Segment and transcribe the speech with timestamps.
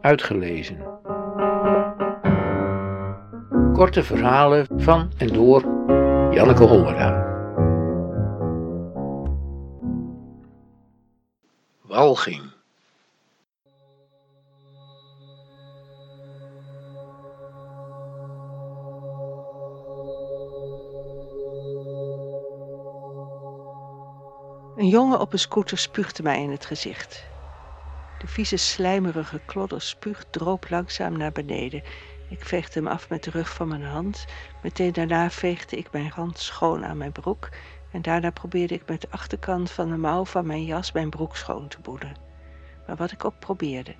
[0.00, 0.78] Uitgelezen.
[3.72, 5.60] Korte verhalen van en door
[6.34, 7.28] Janneke Hollera.
[11.82, 12.42] Walging.
[24.76, 27.29] Een jongen op een scooter spuugde mij in het gezicht.
[28.20, 31.82] De vieze slijmerige klodder spuug droop langzaam naar beneden.
[32.28, 34.26] Ik veegde hem af met de rug van mijn hand.
[34.62, 37.48] Meteen daarna veegde ik mijn hand schoon aan mijn broek.
[37.92, 41.36] En daarna probeerde ik met de achterkant van de mouw van mijn jas mijn broek
[41.36, 42.16] schoon te boenen.
[42.86, 43.94] Maar wat ik ook probeerde,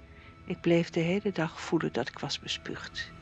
[0.45, 3.13] ik bleef de hele dag voelen dat ik was bespuugd.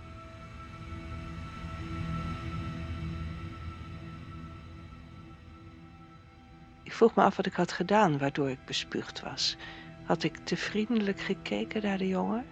[6.82, 9.56] Ik vroeg me af wat ik had gedaan waardoor ik bespuugd was.
[10.08, 12.46] Had ik te vriendelijk gekeken naar de jongen?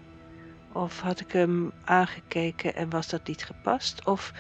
[0.73, 4.07] Of had ik hem aangekeken en was dat niet gepast?
[4.07, 4.33] Of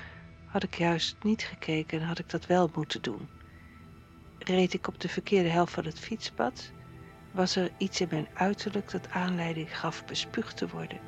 [0.45, 3.29] had ik juist niet gekeken en had ik dat wel moeten doen?
[4.39, 6.73] Reed ik op de verkeerde helft van het fietspad?
[7.33, 11.01] Was er iets in mijn uiterlijk dat aanleiding gaf bespuugd te worden?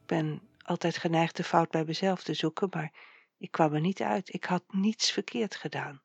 [0.00, 2.92] Ik ben altijd geneigd de fout bij mezelf te zoeken, maar
[3.40, 4.34] ik kwam er niet uit.
[4.34, 6.02] Ik had niets verkeerd gedaan.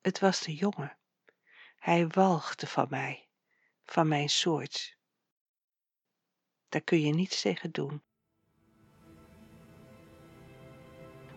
[0.00, 0.98] Het was de jongen.
[1.76, 3.28] Hij walgde van mij,
[3.84, 4.96] van mijn soort.
[6.68, 8.02] Daar kun je niets tegen doen.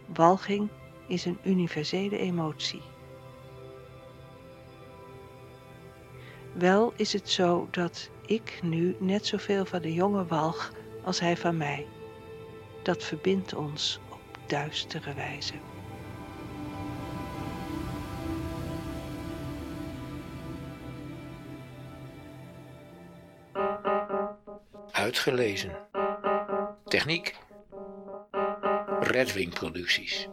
[0.08, 0.70] Walging
[1.08, 2.82] is een universele emotie.
[6.54, 11.38] Wel is het zo dat ik nu net zoveel van de jongen walg als hij
[11.38, 11.88] van mij.
[12.84, 14.00] Dat verbindt ons
[14.48, 15.54] duistere wijze.
[24.92, 25.72] Uitgelezen.
[26.86, 27.36] Techniek.
[29.00, 30.28] Redwing Producties.